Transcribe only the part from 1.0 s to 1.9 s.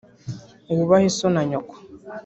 so na nyoko.”